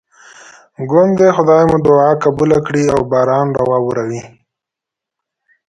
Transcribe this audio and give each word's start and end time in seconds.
ګوندې 0.89 1.27
خدای 1.37 1.63
مو 1.69 1.77
دعا 1.85 2.11
قبوله 2.23 2.57
کړي 2.65 2.85
او 2.95 2.99
باران 3.11 3.47
راواوري. 3.57 4.21